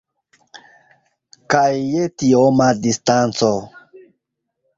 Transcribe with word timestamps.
Kaj 1.55 1.67
je 1.97 2.07
tioma 2.23 2.71
distanco! 2.87 3.53